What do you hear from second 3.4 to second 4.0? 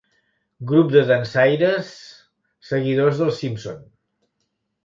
Simpson.